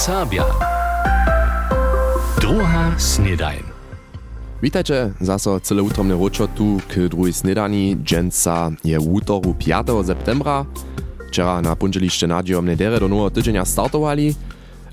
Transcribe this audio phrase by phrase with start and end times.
[0.00, 0.44] Serbia.
[2.40, 3.62] Druga snedajn.
[4.62, 6.16] Witajcie, zaso cyle utromne
[6.56, 7.96] tu k drugiej snedani.
[8.84, 9.86] Je w útoru 5.
[10.06, 10.64] septembra.
[11.28, 14.34] Wczera na pundzieliście nadzieją nedere do nowego tydzienia startowali.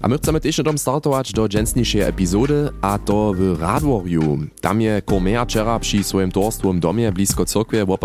[0.01, 4.37] A my chcemy też dom startować do dżęsniejszej epizody, a to w Radworju.
[4.61, 7.97] Tam je Kormea wczera przy swoim torstwom domie blisko cyrkwie w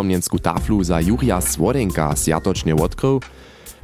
[0.42, 3.20] taflu za Jurija Słodenka sjatocznie odkrył.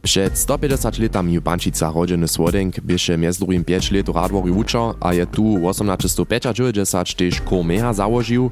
[0.02, 5.14] Przed 150 latami w Bančicach rodzeny Słodenk bieše między drugim 5 lat Radworju uczał, a
[5.14, 8.50] je tu 1895 też Kormea założył.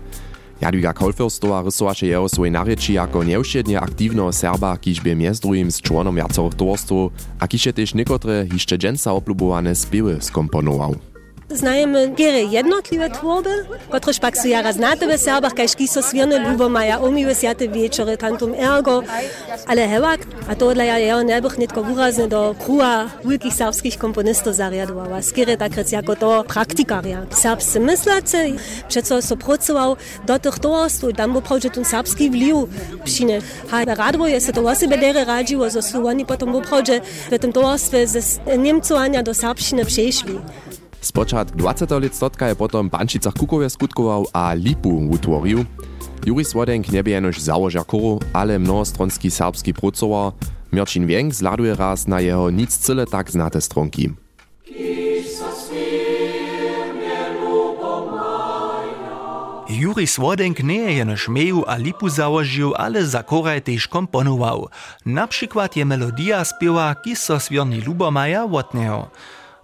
[0.60, 5.80] Jadwiga Kolfirstowa rysowaše jeho svoje narečí jako neušedne aktívneho Serba, kiž by między drugim z
[5.80, 10.96] čłonom viacerých towarstwów, a kiž je też niekotre hišče dženca oblubowane spěwy skomponował.
[11.50, 13.50] Znajemy giery jednotliwe tworby,
[13.90, 18.54] kotreż pak su jara znate w Serbach, kaž kiso svirne maja umiły sjate wieczory tantum
[18.54, 19.02] ergo,
[19.66, 25.22] ale hewak, a to dla jeho nebych nitko wyrazny do kruha wielkich serbskich komponistów zariadowała.
[25.22, 27.26] Skiery tak rec jako to praktikaria.
[27.30, 28.52] Serbscy myślacy,
[28.88, 32.56] przeco so pracował do tych towarstw, tam był prawdzie ten serbski wliw
[33.04, 33.40] przynie.
[33.70, 37.00] A radwo jest to osebe dere radziło, że su oni potem był prawdzie
[37.30, 38.20] w tym towarstwie ze
[38.58, 40.38] Niemcowania do serbszczyny przeszli.
[41.06, 45.62] Spočat 20 let stotka je potom Bančicach Kukowie skutkował a Lipu utworil.
[46.26, 50.34] Juri Słodenk nie jenož załožia koru, ale mnohostronski serbski pracowar.
[50.74, 54.18] Mirčin Wienk zladuje raz na jeho nic cyle tak znate stronki.
[59.70, 64.68] Juri Słodenk nie je jenož meju a lipu założył, ale za koraj też komponował.
[65.06, 68.42] Na przykład je melodia spiewa Kiso Swierni Lubomaja.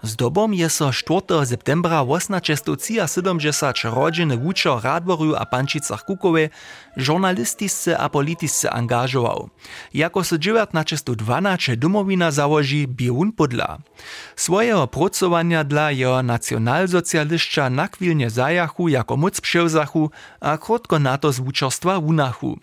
[0.03, 1.47] Zdobom je so 4.
[1.47, 6.50] septembra 1873 rodziny wučo Radworu a Pančicach Kukowe
[6.97, 9.48] žurnalistisce a politisce angažował.
[9.95, 13.78] Jako so 1912 domowina załoži, bi on podla.
[14.36, 21.40] Swojego pracowania dla jeho nacjonalsocjalistka nakwilnie zajachu jako moc przewzachu a krótko na to z
[21.40, 22.58] wuczostwa unachu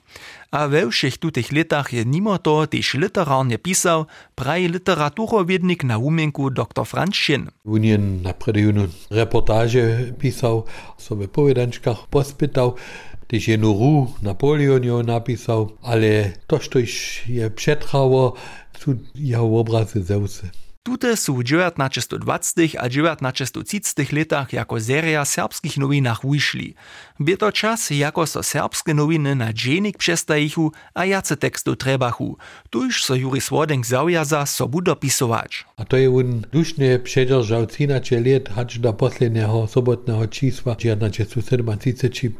[0.51, 4.05] a we všech tutych letach je mimo to też literarnie pisał,
[4.35, 7.49] praj literaturowiednik na umienku dr Franz Schinn.
[7.65, 10.63] On na predejunu reportaže pisał,
[10.97, 12.75] sobie powiedančkach pospytał,
[13.27, 16.79] też jedną ru Napoleon ją napisał, ale to, co
[17.27, 18.33] je przetrwało,
[18.79, 20.49] są jeho obrazy zeusy.
[20.83, 26.75] Tute w 1920 a 1930 latach jako seria serbskich nowinach wyszli.
[27.19, 32.37] By to czas, jako so serbskie nowiny na dżenik przestajichu, a jace tekstu trebachu.
[32.69, 35.65] Tuż so Juri Słodenk zaujazza sobu dopisować.
[35.77, 42.35] A to je on dušne předržal 13 let, hač do posledného sobotného čísla 1937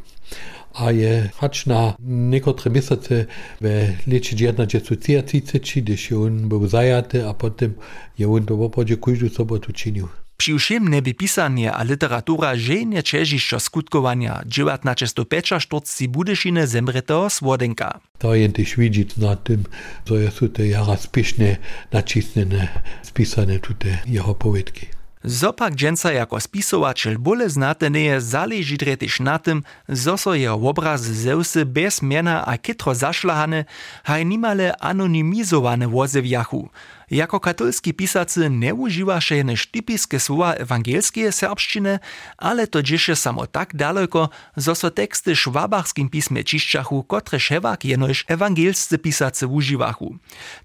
[0.73, 3.25] a je hač na niekotre miesiące
[3.61, 7.73] w lecie 1930, gdyż on był zajaty, a potem
[8.19, 10.07] je on to w opodzie każdą sobotę czynił.
[10.39, 17.99] Przy všem nebypisanie a literatura ženie čežišćo skutkowania 1945 Budyšine zemretého Słodenka.
[18.17, 19.63] To je też widzieć na tym,
[20.05, 21.57] że są te jara spieszne,
[21.91, 22.67] nacisnene,
[23.03, 24.98] spisane tutaj jeho powiedki.
[25.23, 31.01] Zopak dżęca jako spisowaciel bóle znate nie zależy też na tym, zo so jeho obraz
[31.01, 33.65] zeusy bez miana a kitro zašlahane,
[34.03, 36.69] haj nimale anonymizowane wozewjachu.
[37.11, 41.99] Jako katolski pisacy nie używaše jenež typiske słowa ewangelskie serbszczyny,
[42.37, 48.25] ale to dziesze samo tak daleko, zo so teksty szwabarskim pismie čišćachu, kotre szewak jenož
[48.27, 50.15] ewangelscy pisacy używachu.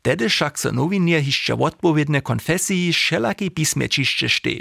[0.03, 4.55] Tedy však so nowinie hišće odpowiedne konfesiji všelakej pismie čišće šte.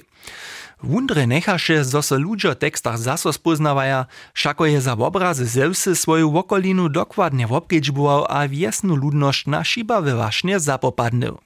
[0.83, 6.89] Wundre nechaše, zo ludzie o tekstach zaso spoznawaja, šako je za obrazy Zeusy swoją wokolinu
[6.89, 11.39] dokładnie wobkedźbował, a wiesnu ludność na šibawe właśnie zapopadnył.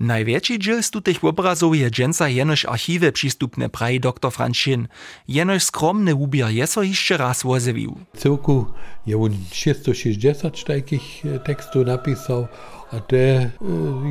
[0.00, 4.88] Najwięcej dziel z tych obrazów je dżęca jenoż archiwy przystupne, praji dr Franczyn.
[5.28, 7.96] Jenoż skromny ubier je so jeszcze raz wozewił.
[8.16, 8.66] Cyrku
[9.06, 12.46] je on 660 takich e, tekstów napisał,
[12.92, 13.50] a te e,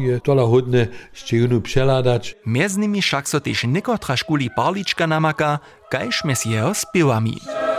[0.08, 2.36] je tola hodne štějunu přeladać.
[2.46, 5.60] Między nimi však so też niekotra škuli parlička namaka,
[5.90, 7.75] kajž mes jeho spiewami.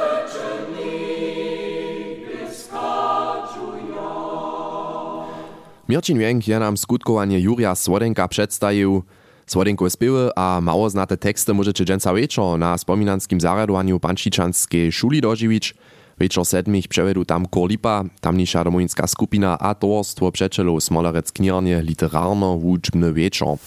[5.88, 9.02] Mirčin Wienk je nam skutkowanie Jurija Słodenka przedstawił.
[9.46, 15.74] Słodenko spiewy a mało znate teksty możecie dżęca wieczor na spominanskim zaradowaniu Pančičanskiej szuli dożywić.
[16.20, 23.58] Wieczor sedmich przewedu tam Korlipa, tamniejsza domowińska skupina a towarstwo przeczelo Smolarec Kniernie literarno-wuczbny wieczor.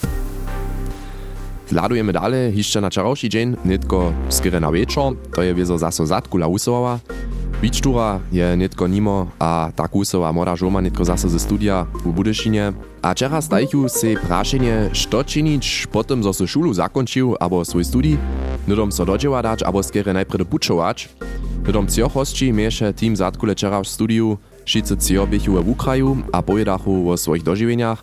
[1.68, 6.38] Zladujemy dalej, jeszcze na czarowszy dzień, nitko skiery na wieczor, to je wiezo zaso zadku
[6.38, 6.98] lausowa.
[7.60, 12.72] Bičtura je netko nimo a tak a moda žoma netko zase ze studia v Budyšinie.
[13.02, 18.16] A čera stajchu se prašenje, što činič potom, zo se šulu zakončil abo svoj studij,
[18.66, 21.08] nudom so dodzieła dać abo skere najprede pučować.
[21.66, 26.40] Nudom cioch hostči mieše tým zatkule čera v studiu, šice cio bychu v Ukraju a
[26.40, 28.00] pojedachu o svojich dožiwieniach.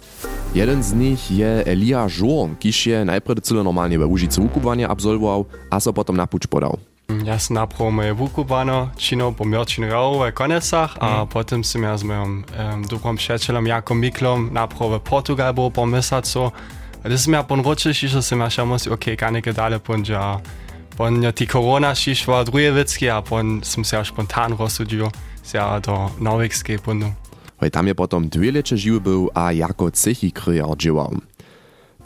[0.53, 5.49] Jeden z nich je Elia Žor, kiž je najprede cyle normalnie we Łužice ukubwania absolvoval
[5.73, 6.86] a so potom na puč podał.
[7.07, 11.27] Ja sam naprav moje vukubano, čino po Mirčin Rau v Konesach, a mm.
[11.31, 15.85] potem sem ja z mojim um, dobrom przyjacielem Jakom Miklom naprav v Portugal bo po
[15.85, 16.51] mesacu.
[17.03, 19.79] A da sem ja pon roče šišel, sem ja še musel, ok, kaj nekaj dale
[19.79, 20.35] pon, ja,
[20.97, 25.07] pon ja ti korona šišva druge vecki, a pon sem se ja spontan rozsudil,
[25.43, 27.07] se ja do Norvegske pondu.
[27.71, 31.11] Tam je potom dwie leče živ był a jako cechi kryjar džiwał.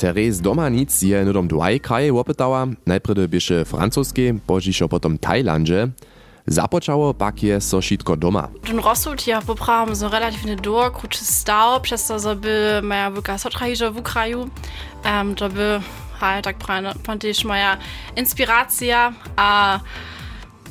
[0.02, 5.94] Therese Domanic je nudom dwaj kraje opytała, najpredy bieše francuskie, požišo potom Tajlandže.
[6.50, 8.50] Započało pak je so šitko doma.
[8.66, 13.92] Ten rozsud ja poprawam so relativnie długo, krótszy stał, przez to, żeby moja wyka sotrahiże
[13.92, 14.50] w kraju,
[15.06, 15.82] um, to by
[16.20, 16.58] halt tak
[17.04, 17.78] praktycznie moja
[18.18, 19.80] inspiracja, a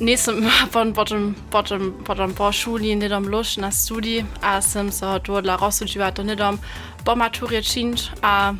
[0.01, 0.43] nisem
[0.73, 5.57] pon potem, potem, potem po šuli nedom luš na studij, a sem so to dla
[5.57, 6.59] rozsudziła to nedom
[7.05, 8.53] po maturje činč, a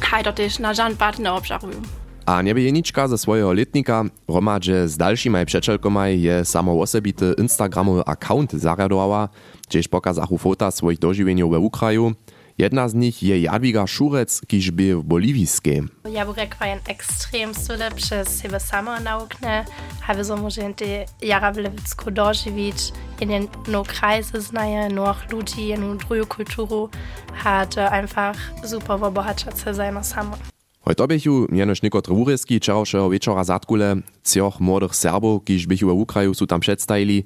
[0.00, 1.82] Hajdo też na Jean Bartne obżarują.
[2.26, 9.28] A niebejenička ze swojego letnika romadže z dalšími přečelkomaj je samo osobity Instagramowy account zarjadowała,
[9.68, 12.14] gdzieś pokazachu fota swoich dożywieniów we Ukraju.
[12.58, 15.82] Jedna z nich je Jadwiga Szurec, kiż był w Boliwijskiej.
[16.12, 19.64] Ja bym rekła jen ekstrem stule przez siebie samo nauknę,
[20.00, 22.76] habe so może te jara w Lewicku dożywić,
[23.20, 26.88] in no kreise znaje, no ludzi, in drugą kulturu,
[27.32, 30.36] hat einfach super wobohacza seiner samo.
[30.84, 36.34] Heute bychu mianož niekotre wurezki čerošeho večera zatkule, cioch młodych Serbów, kiż bychu we Ukraju
[36.34, 37.24] su tam przedstajili,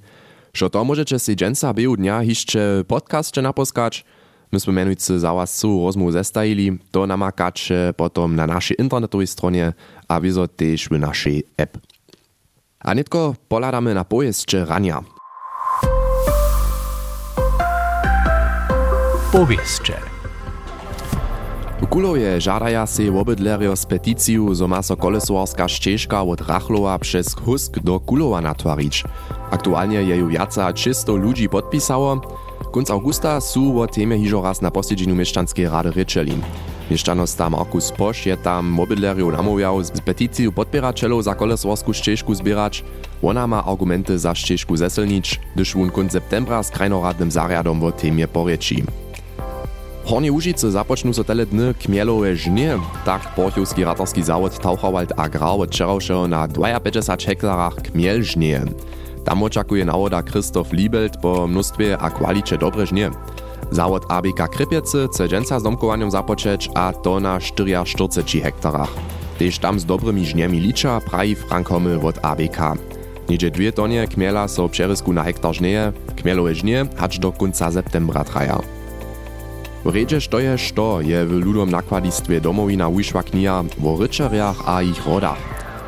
[0.54, 4.04] że to możecie si dżęca był dnia hiszcze podcast naposkać,
[4.48, 9.76] My sme menujúci za vás celú rozmovu zestajili, to namakáče potom na našej internetovej strone
[10.08, 11.76] a vizo tiež v našej app.
[12.80, 15.04] A netko poladame na pojezdče rania.
[19.32, 20.00] Powieszcze.
[21.82, 27.34] W Kulowie żadaja się obydlerio z peticiju, zo ma so kolesowarska ścieżka od Rachlowa przez
[27.34, 29.04] Husk do Kulowa natwarić.
[29.50, 32.20] Aktualnie je ju jaca 300 ludzi podpisało,
[32.72, 36.32] Kunc augusta su o téme hižo raz na posiedzeniu mieszczanskiej rady ryczeli.
[36.90, 42.84] Mieszczanosta Markus Poš je tam mobileriu namówiał z petycją podbieračelów za kolesworsku ścieżku zbierać.
[43.22, 48.28] Ona ma argumenty za ścieżku zeselnić, gdyż wun kunc septembra z krajnoradnym zariadom o témie
[48.28, 48.84] porieči.
[50.04, 55.68] Hornie Łužice započnú so tele dny kmielové žnie, tak Porchowski ratarski zawod Tauchowald Agrar od
[55.68, 58.64] wczorajszego na 52 hektarach kmiel żnieje.
[59.28, 63.10] Tam oczakuje nawoda Krzysztof Liebelt po mnóstwie a kwalicie dobre żnie.
[63.70, 68.88] Zawod ABK Krypiece chce dżęca z domkowaniem zapoczeć, a to na 44 hektarach.
[69.38, 72.58] Tež tam z dobrymi żniemi licza praji Frank Hommel od ABK.
[73.28, 78.24] Niedzie dwie tonie kmiela so przerysku na hektar żnieje, kmielowe żnie hacz do końca septembra
[78.24, 78.58] traja.
[79.84, 85.06] W redzie stoje što je w ludom nakładistwie domowina Ujszwa knija wo ryczeriach a ich
[85.06, 85.38] rodach.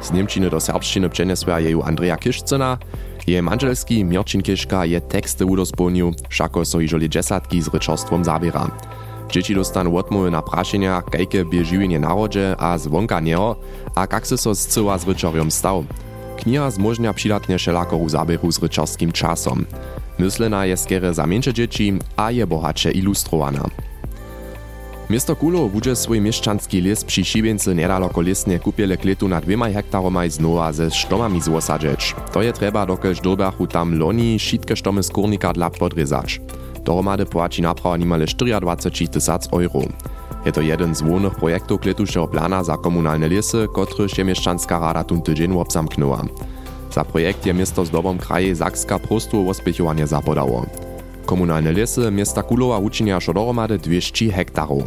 [0.01, 2.79] Z Niemčiny do serbszczyny przeniesła jeju Andrea Kiszcena,
[3.31, 8.71] je manželski Mirčin Kiška je teksty udospołnił, šako so iżo dziesiątki z ryczostwom zabiera.
[9.31, 13.57] Dzieci dostaną odmowy na praszenia, kajke bie żywienie narodzie a zwonka niego,
[13.95, 15.85] a kak se so z ryczoriom stał.
[16.37, 19.65] Kniha zmożnia przydatnie szelakoru zabieru z ryczorskim czasom.
[20.19, 23.90] Myslena je skere za dzieci, a je bohacze ilustrowana.
[25.11, 30.31] Miasto Kulo budże swój mieszczanski les przy Sibience niedaleko lesnie kupiele kletu na dwiema hektaromaj
[30.31, 32.15] znowa ze sztomami zwosadźeć.
[32.33, 36.41] To je treba dokelž dobachu tam loni šitke štomy z kurnika dla podrezać.
[36.85, 39.89] Dohromady płaci naprawa nimale 24 tysac euro.
[40.47, 45.05] Je to jeden z wolnych projektów kletušeho plana za komunalne lesy, kotryż je mieszczanska rada
[45.05, 46.23] tun tydzień obzamknęła.
[46.95, 50.90] Za projekt je miasto z dobom kraje Zakska prostu ospěchovanie zapodało.
[51.31, 54.83] Komunalne lesy miasta Kulowa uczynia dohromady 200 hektarów.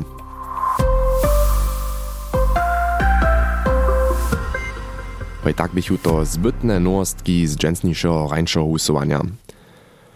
[5.43, 9.21] Bo tak bychu to zbytne nowostki z dżęsniejszego rańszego usuwania.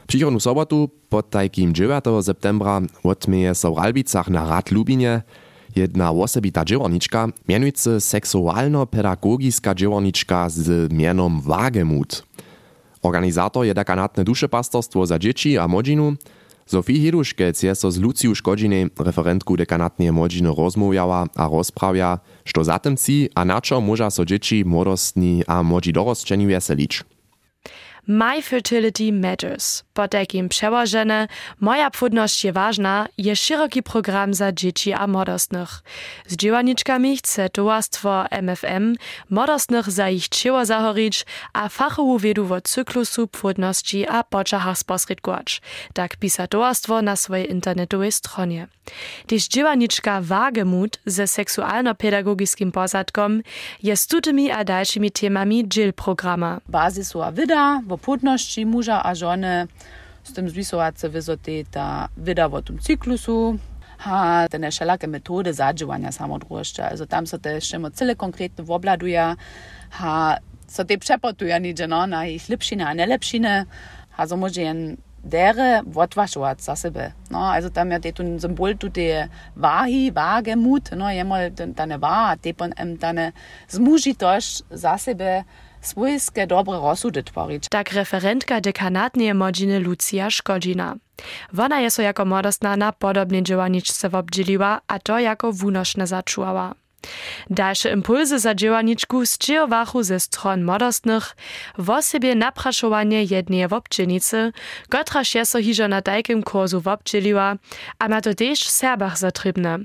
[0.08, 5.22] Przychodną sobotu, pod takim 9 septembra, odmieje so w Albicach na Rad Lubinie
[5.76, 12.24] jedna osobita dziełorniczka, mianujcy seksualno-pedagogiska dziełorniczka z mianom Wagemut.
[13.08, 16.20] Organizator je dekanatne duszepastorstwo za dzieci a młodzinu.
[16.68, 22.80] Sofie Heduškec je so z Luciu Škodžinej, referentku dekanatnej młodziny, rozmówiała a rozprawia, što za
[22.80, 27.17] tym ci a na čo môža so dzieci, młodostni a młodzi dorosčeni weselić.
[28.10, 29.84] My fertility matters.
[29.94, 31.28] Po takim przełożeniu
[31.60, 35.70] moja płodność ważna, je szeroki program za dzieci a młodostnych.
[36.28, 38.96] Z działaniczkami chce towarstwo MFM
[39.30, 45.62] młodostnych za ich ciało zahorić, a fachową wiedu o cyklusu płodności a poczachach sposredkować.
[45.94, 48.68] Tak pisa towarstwo na swojej internetowej stronie.
[49.28, 53.42] Tyż działaniczka Wagemut ze seksualno-pedagogiskim posadkom
[53.84, 56.62] je z tutymi a dalszymi temami dziel programa.
[56.68, 59.68] Bazisova vida o poputności muža a žony,
[60.24, 61.86] z tym zwisovať sa vyzoteta
[62.20, 63.56] vydavotom ciklusu,
[64.04, 66.92] ha, te všelake metode zadživanja samo družstva.
[66.92, 69.36] Also, tam so te še cele konkretno obladuje,
[70.00, 70.38] ha,
[70.68, 73.66] so te přepotuje niče no, na jih lepšine, a ne lepšine,
[74.18, 77.12] ha, so može en dere odvažovati za sebe.
[77.30, 79.10] No, also, tam je ten symbol tudi
[79.56, 83.32] vahy, vage, mut, no, je mal ta ne va, te pa em ta ne
[83.70, 85.44] zmuži tož za sebe.
[85.88, 87.64] Swojskie dobre rozsudy tvorić.
[87.70, 90.96] Tak referentka dekanatnej modziny Lucia Szkodzina.
[91.54, 96.76] Wona je so jako młodostna na podobnej działaniczce obdzieliła, a to jako wunoszne zaczułała.
[97.50, 101.36] Dalsze impulsy za działaniczku zdziejowachu ze stron młodostnych,
[101.78, 104.52] w sobie napraszowanie jednej wobczynicy,
[104.90, 107.56] która się so na tajkim kursu wobdzieliła,
[108.00, 109.80] a ma to też w Serbach zatrybne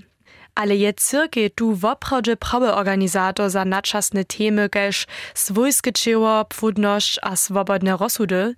[0.54, 7.36] ale je cyrkej tu woprawdźe prawy organizator za nadczasne temy, kaž swójskie dzieło, płodność a
[7.36, 8.54] swobodne rozsudy.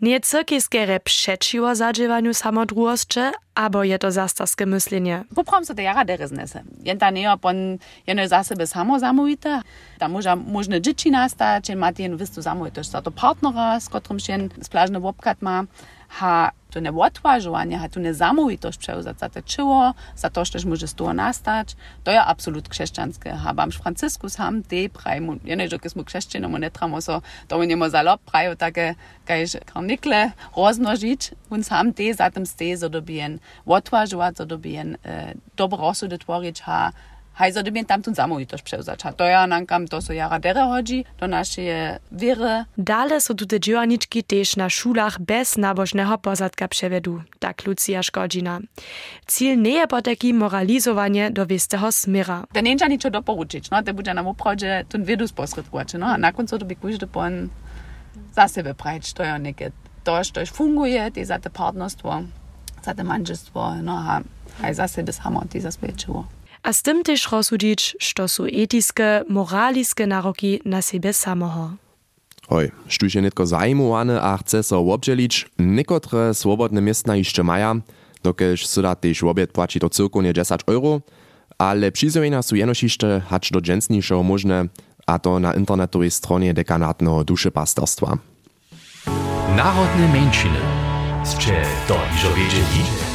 [0.00, 3.20] Nie cyrkej skere przeczyło zadziewaniu samodrułości,
[3.54, 5.24] abo je to zastarskie myślenie.
[5.34, 6.62] Poprawam se te jara dereznese.
[6.84, 9.62] Jenta nie pon jeno za sebe samo zamówite.
[9.98, 14.20] Da może można dzieci nastać, jen mati jen wystu zamówitość za to partnera, z którym
[14.20, 15.64] się splażny wopkat ma.
[16.18, 20.58] Ha to ne odvažovanje, ha to ne zamovitost prevzati za te čivo, za to, što
[20.68, 23.32] može z toho nastać, to je absolut křesťanské.
[23.36, 27.58] Ha bamž Franciskus ham te prajmu, je ne, že smo křesťanom, ne tramo so, to
[27.58, 34.36] mi nemo zalop praju také, kajž karnikle roznožič, uns ham te zatem ste zodobijen odvažovat,
[34.36, 36.92] zodobijen e, dobro rozsudy tvorič, ha
[37.34, 39.00] Haj zodobien tam tun samowitość przełzać.
[39.16, 41.66] To ja nankam to so jara dere chodzi, do naszej
[42.12, 42.64] wiry.
[42.78, 48.60] Dale so tu te dziewaniczki też na szulach bez nabożnego pozadka przewedu, tak Lucia Szkodzina.
[49.26, 52.44] Cel nie je moralizowanie do wistego smyra.
[52.52, 56.32] Da nie niczego doporuczyć, no, te będzie nam uprodzie tun widu sposredkować, no, a na
[56.32, 57.48] końcu to by każdy pon
[58.32, 59.54] za prać, to ja nie
[60.04, 62.22] to, što funguje, te za te partnerstwo,
[62.82, 64.20] za te mężestwo, no, a
[64.60, 66.26] haj zase das hammer, die za czuło
[66.62, 71.70] a z tym też rozsudzić, što su etiske, moraliskie naroki na siebie samoho.
[72.48, 77.74] Hoj, štuž je netko zajmowane a chce so obdzielić, niekotre swobodne miestna jeszcze maja,
[78.24, 81.00] dokelž se da tež obied płaci to cyrkovnie 10 euro,
[81.58, 84.68] ale přizowenia su jenošište hacz do dżęsniejszego możne,
[85.06, 88.18] a to na internetowej stronie dekanatnego duszepastostwa.
[89.56, 90.60] Narodne mężczyzny.
[91.24, 93.11] Z cze to iżo wiedzieli?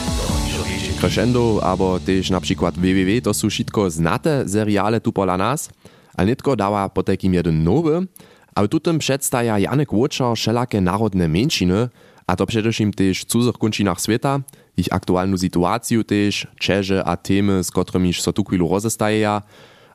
[0.98, 5.70] Crescendo, abo też na przykład www, to są wszystko znate seriale tu pola nas,
[6.18, 8.08] a nitko dała potekim jeden nowy,
[8.56, 11.89] a w tutym przedstawia Janek Łoczar wszelakie narodne mężczyny,
[12.27, 14.39] a to przede wszystkim też w cudzych kończynach świata,
[14.77, 19.42] ich aktualną sytuację też, czerze a temy, z którymi so tu rozestaje,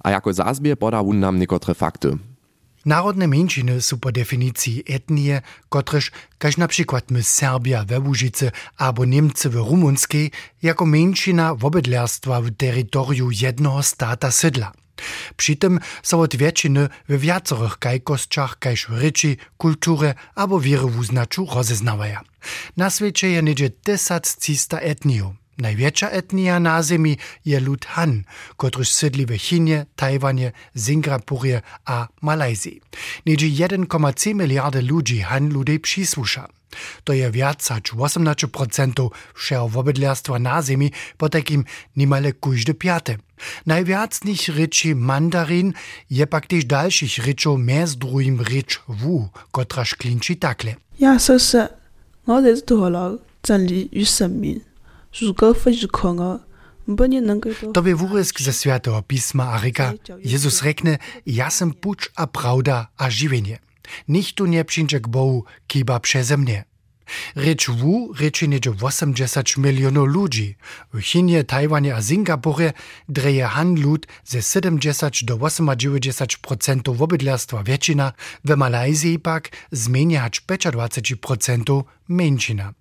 [0.05, 2.19] a jako zazbie poda on nam niekotre fakty.
[2.85, 9.05] Narodne mężczyzny są po definicji etnie, kotreż kaž na przykład my Serbia we Łużycy albo
[9.05, 10.31] Niemcy w Rumunskiej,
[10.62, 14.73] jako mężczyzna wobydlerstwa w terytorium jednego stata sydla.
[15.37, 22.21] Przy tym są od wieciny w wiacorych kajkostczach kaž ryczy, kultury albo wiry wuznaczu rozeznawaja.
[22.77, 23.71] Na świecie je niedzie.
[25.58, 28.24] Największa etnia na Ziemi je lud Han,
[28.58, 32.82] którzy sydli w Chinie, Tajwanie, Singapurze a Malajzji.
[33.26, 36.48] Niedzie 1,3 miliardy ludzi Han ludzi przysłusza.
[37.04, 43.18] To je więcej niż 18% wszego wobydlerstwa na Ziemi, po takim niemale każdy piaty.
[43.66, 45.74] Najwiac nich ryczy mandarin
[46.10, 50.76] je pak też dalszych ryczów między drugim rycz wu, kotraż klinczy takle.
[51.00, 51.70] Ja, 说是，
[52.26, 54.62] 我在这头了，真理与生命。
[57.73, 59.92] To by wórysk ze świętego pisma Aryka.
[60.25, 63.59] Jezus rekne, ja sam pucz a prawda a żywienie.
[64.09, 66.64] Nikt tu nie przyjdzie k Bohu, kiba przeze mnie.
[67.37, 70.57] Rycz wu ryczy niedzie 80 milionów ludzi.
[70.95, 72.73] W Chinie, Tajwanie a Singapurze
[73.09, 78.12] dreje han lud ze 70 do 98% wobydlerstwa wiecina,
[78.45, 82.73] w Malajzji pak zmieniać 25% mężczyna.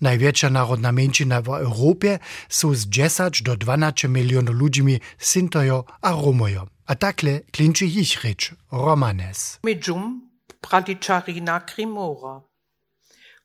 [0.00, 6.66] Największa narodna mężczyzna w Europie są z 10 do 12 milionów ludźmi Sintojo a Romojo.
[6.86, 9.58] A takle klinczy ich rzecz, Romanes.
[9.64, 12.42] Medium Pradicharina Crimora.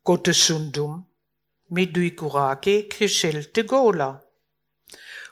[0.05, 1.03] Gote sundum,
[1.71, 4.21] mi dui kurake krishelte gola.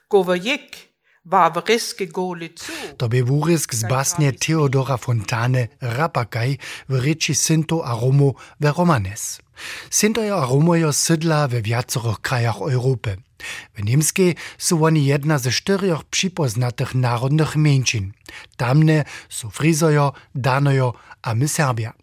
[0.09, 0.92] Gova jek.
[1.23, 6.59] To bi vurisk z basnje Teodora Fontane Rapakaj
[6.91, 9.39] v reči Sinto Aromo v Romanes.
[9.87, 13.23] Sintojo Aromojo sydla we viacerých krajach Európy.
[13.71, 18.11] V Niemskiej sú oni jedna ze štyrioch przypoznatych národnych menšin.
[18.59, 21.95] Tamne sú Frizojo, Danojo a my Serbia.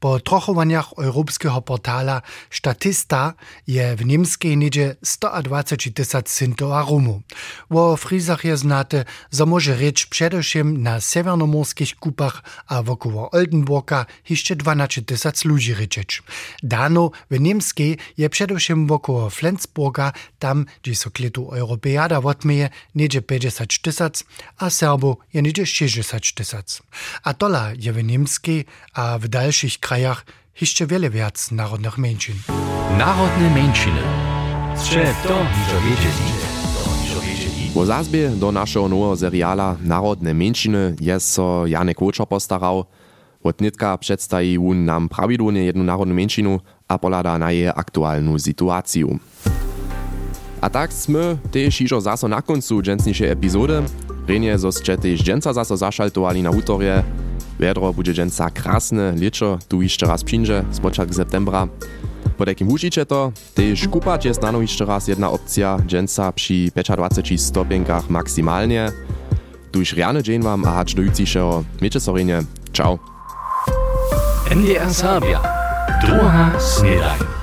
[0.00, 3.34] Po trochowaniach europejskiego portala Statista
[3.66, 7.22] je w niemskiej niedzie 120 tysięcy synto a rumu.
[7.70, 14.56] Wo Frizach je znate, że może rzecz przedewším na severnomorskich kupach a wokoło Oldenburga jeszcze
[14.56, 16.22] 12 tysięcy ludzi ryczeć.
[16.62, 23.82] Dano w niemskiej je przedewším wokoło Flensburga, tam gdzie so kletu Europeada wotmeje, niedzie 50
[23.82, 24.24] tysięcy,
[24.58, 26.82] a Serbo je niedzie 60 tysięcy.
[27.22, 30.24] A tola je w niemskiej a w dalszym dalszych krajach
[30.60, 32.34] jeszcze wiele wiac narodnych mniejszyn.
[32.98, 34.00] Narodne mniejszyny.
[34.76, 36.32] Strze to niżo wiedzieli.
[37.86, 42.84] Zazbie do naszego nowego seriala Narodne mniejszyny jest so Janek Łoczor postarał.
[43.42, 49.18] Od nitka przedstawi on nam prawidłownie jedną narodną mniejszynę a polada na jej aktualną sytuację.
[50.60, 53.82] A tak sme też iżo zaso na końcu dżęsniejszej epizody.
[54.28, 57.02] Renie zosće też dżęca zaso zaszaltowali na utorie,
[57.62, 61.70] Wiadro bude dženca krasne, liečo tu ešte raz přinže z počiatku septembra.
[62.34, 67.38] Po takim užiče to, tež kupać jest nano ešte raz jedna opcja dženca przy 25
[67.38, 68.90] stopienkach maksymalnie.
[69.70, 71.64] Tuż riane dzień wam a hacz do jutrzejszego.
[71.78, 72.00] Miejcie
[72.72, 72.98] Ciao.
[74.50, 75.40] NDR Sabia.
[76.02, 77.41] Druga Snedaj.